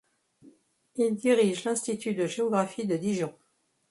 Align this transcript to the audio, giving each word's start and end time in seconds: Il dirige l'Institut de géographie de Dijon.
Il 0.95 1.13
dirige 1.13 1.63
l'Institut 1.65 2.15
de 2.15 2.25
géographie 2.25 2.87
de 2.87 2.97
Dijon. 2.97 3.37